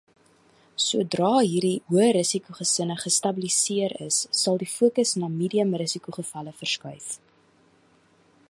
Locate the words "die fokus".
4.65-5.15